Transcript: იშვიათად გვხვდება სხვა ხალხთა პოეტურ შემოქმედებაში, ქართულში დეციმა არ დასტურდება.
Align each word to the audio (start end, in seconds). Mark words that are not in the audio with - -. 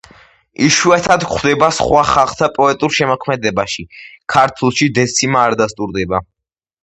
იშვიათად 0.67 1.23
გვხვდება 1.31 1.67
სხვა 1.79 2.01
ხალხთა 2.11 2.47
პოეტურ 2.55 2.95
შემოქმედებაში, 2.99 3.85
ქართულში 4.37 4.87
დეციმა 4.99 5.43
არ 5.51 5.57
დასტურდება. 5.63 6.23